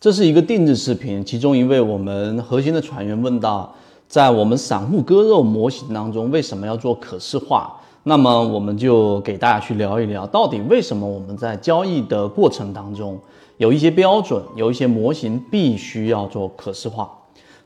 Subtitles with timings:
[0.00, 3.70] 这是一个定制视频，其中一位我们核心的船员问到，
[4.08, 7.70] 在我们散户割肉模型当中，为什么要做可视化？
[8.04, 13.18] 那么我们就给大家去聊一聊，到底为什么我们在交易的过程当中，
[13.58, 17.10] 有一些标准，有一些模型必须要做可视化。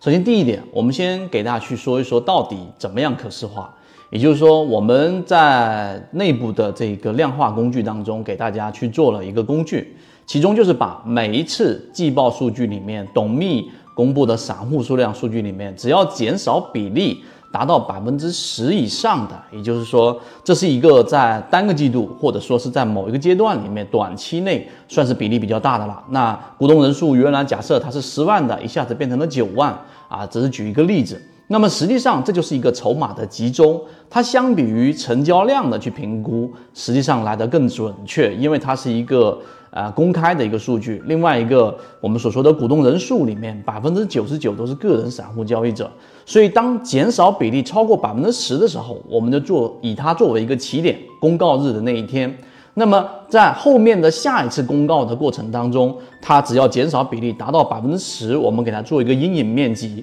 [0.01, 3.73] 首先第一点，我们先给大家去说一说，到底怎么样可视化。
[4.11, 9.97] 也就是说，我们在内部的这个量化工具当中，给大家去做了一个工具，
[10.27, 26.03] 其中就是把每一次季报数据里面，董秘公布的散户数量数据里面，只要减少比例达到百分之十以上的，也就是说，这是一个在单个季度或者说是在某一个阶段里面，短期内算是比例比较大的了。
[26.11, 29.79] 那股东人数原来假设它是十万的，一下子变成了九万
[30.09, 31.21] 啊，只是举一个例子。
[31.47, 39.39] 那么实际上，这就是一个筹码的集中，它相比于成交量的去评估，实际上来得更准确，因为它是一个
[39.71, 41.03] 呃公开的一个数据。
[41.05, 45.91] 另外一个，我们所说的股东人数里面，百分之九十九都是个人散户交易者，
[46.25, 52.35] 所以当减少比例超过百分之十的时候，我们就做以它作为一个起点，公告日的那一天。
[52.73, 60.03] 那么在后面的下一次公告的过程当中，它只要减少比例达到百分之十，我们给它做一个阴影面积。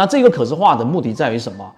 [0.00, 1.70] 那这个可视化的目的在于什么？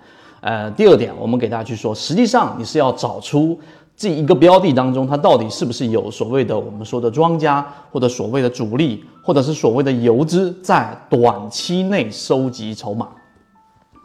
[0.43, 3.59] 呃，第二点，我们给大家去说，实际上你是要找出
[3.97, 13.09] 这一个标的当中，它到底是不是有所谓的我们说的庄家，或者所谓的主力，或者是所谓的游资在短期内收集筹码。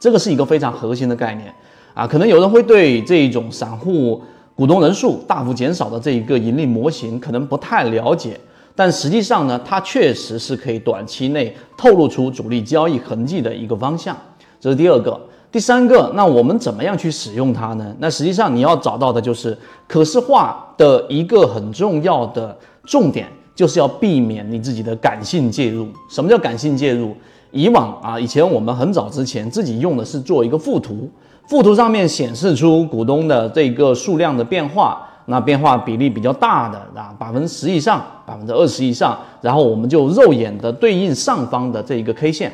[0.01, 1.53] 这个是一个非常核心的概念
[1.93, 2.07] 啊。
[2.07, 4.19] 可能有人会对这一种散户
[4.55, 8.39] 股东人数大幅减少的这一个盈利模型可能不太了解。
[8.77, 14.15] 但实际上呢，它确实是可以短期内透露出主力交易痕迹的一个方向，
[14.59, 15.19] 这是第二个。
[15.51, 17.95] 第三个，那我们怎么样去使用它呢？
[17.97, 25.87] 那实际上你要找到的就是可视化的一个很重要的重点，就是要避免你自己的感性介入。
[26.07, 27.15] 什么叫感性介入？
[27.49, 31.09] 以往啊，以前我们很早之前自己用的是做一个附图，
[31.47, 35.01] 附图上面显示出股东的这个数量的变化。
[35.29, 42.51] 那变化比例比较大的啊，百分之十以上，百分之二十以上，然后我们就肉眼的对应上方的这一个 K 线，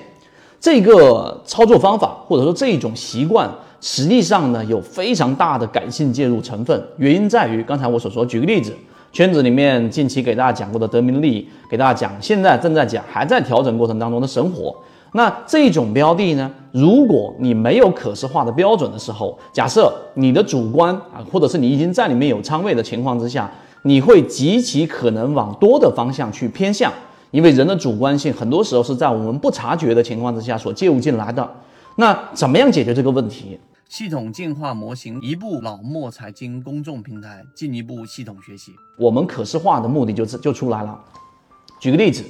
[0.59, 3.47] 这个操作方法或者说这一种习惯，
[3.79, 6.83] 实际上呢有非常大的感性介入成分。
[6.97, 8.73] 原因在于刚才我所说，举个例子，
[9.11, 14.75] 圈子里面近期给大家讲过的德明利，给大家讲现在正在讲还在调整过程当中的神火。
[15.15, 16.51] 那这种标的呢？
[16.71, 23.49] 如果你没有可视化的标准的时候，假设你的主观啊，或者是你已经在里面有仓位的情况之下，
[23.83, 26.91] 你会极其可能往多的方向去偏向，
[27.29, 31.47] 因为人的主观性很多时候是在我们不察觉的情况之下所介入进来的。
[31.97, 33.59] 那怎么样解决这个问题？
[33.87, 38.71] 系统进化模型，一步老莫财经公众平台进一步系统学习。
[38.97, 40.99] 我们可视化的目的就是就出来了。
[41.79, 42.23] 举个例子。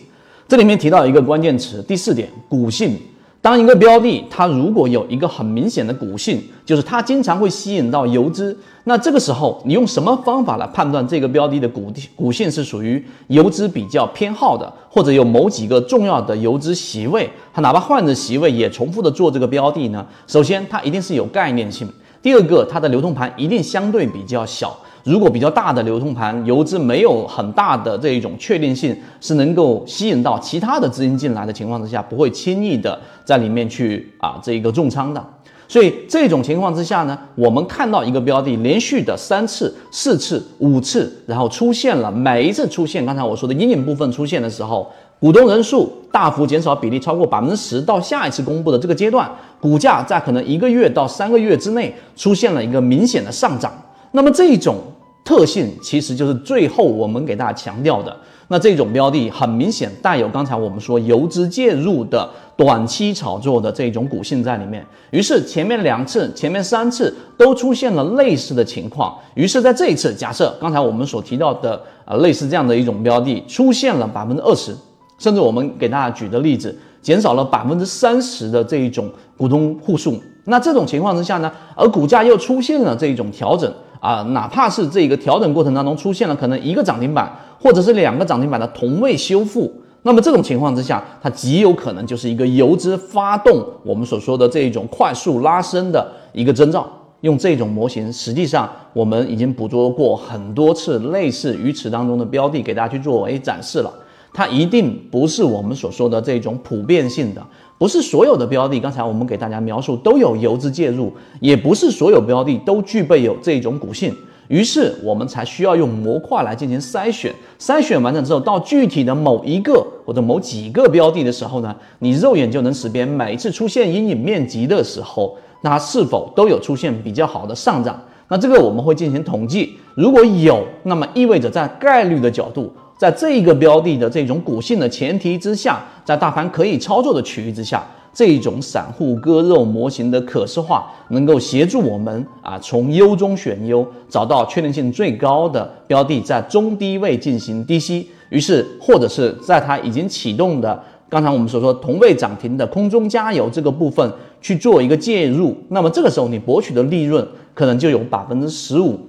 [0.47, 2.97] 这里面提到一个关键词，第四点，股性。
[3.41, 20.05] 当一个标的它如果有一个很明显的股性，就是它经常会吸引到游资，那这个时候你用什么方法来判断这个标的的股股性是属于游资比较偏好的，或者有某几个重要的游资席位，它哪怕换着席位也重复的做这个标的呢？
[20.25, 21.85] 首先，它一定是有概念性；
[22.23, 24.75] 第二个，它的流通盘一定相对比较小。
[25.03, 35.21] 如果比较大的流通盘，游资没有很大的这一种确定性，是能够吸引到其他的资金进来的情况之下，不会轻易的在里面去啊这一个重仓的。
[35.67, 44.89] 所以这种情况之下呢，我们看到一个标的连续的三次、四次、五次，然后出现了每一次出现刚才我说的阴影部分出现的时候，
[45.23, 53.71] 股东人数大幅减少比例超过百分之十，到下一次公布的这个阶段，股价在可能一个月到三个月之内出现了一个明显的上涨。
[54.11, 54.75] 那么这种
[55.23, 58.13] 特性其实就是最后我们给大家强调的，
[58.49, 64.85] 那这种标的很明显带有刚才我们说游资介入的短期炒作的这种股性在里面。
[65.11, 69.17] 于是前面两次、前面三次都出现了类似的情况。
[69.35, 74.75] 于是在这一次，假设刚才我们所提到的啊类似这样的一种标的出现了百分之二十，
[75.23, 80.21] 甚至我们给大家举的例子，减少了百分之三十的这一种股东户数。
[80.43, 83.73] 那这种情况之下呢，而股价又出现了这一种调整。
[84.01, 89.71] 啊，哪怕是这个调整过程当中出现了可能一个涨停板或者是两个涨停板的同位修复，
[90.01, 96.85] 那么这种情况之下，它极有可能就是一个游资发动我们所说的这一种快速拉升的一个征兆。
[97.21, 103.93] 用这种模型，实际上我们已经捕捉过很多次类似于此当中的标的，给大家去作为展示了。
[104.33, 107.45] 它一定不是我们所说的这种普遍性的。
[107.77, 114.13] 不是所有的标的，刚才我们给大家描述都有游资介入，也不是所有标的都具备有这种股性。
[114.47, 117.33] 于是我们才需要用模块来进行筛选。
[117.59, 127.99] 筛选完成之后，到具体的某一个或者某几个标的的时候呢，你肉眼就能识别每一次出现阴影面积的时候，那它是否都有出现比较好的上涨。
[128.27, 132.71] 那这个我们会进行统计，如果有，那么意味着在概率的角度。
[132.97, 148.07] 在这一个标的的这种股性的前提之下，在大盘可以操作的区域之下，这种散户割肉模型的可视化，能够协助我们啊从优中选优，找到确定性最高的标的，在中低位进行低吸。
[148.29, 154.11] 于是，或者是在它已经启动的，刚才我们所说同位涨停的空中加油这个部分
[154.41, 158.99] 去做一个介入，那么这个时候你博取的利润可能就有百分之十五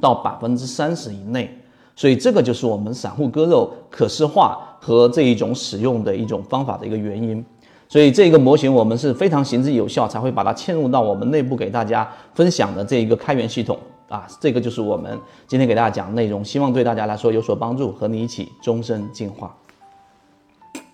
[0.00, 1.58] 到百分之三十以内。
[1.96, 7.44] 所以这个就是我们散户割肉可视化和这一种使用的一种方法的一个原因。
[7.88, 14.26] 所以这个模型我们是非常行之有效，才会把它嵌入到我们内部给大家分享的这一个开源系统啊。
[14.40, 19.54] 这个就是我们今天给大家讲内容，希望对大家来说有所帮助，和你一起终身进化。